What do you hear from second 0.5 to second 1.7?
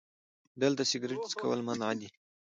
دلته سیګار څکول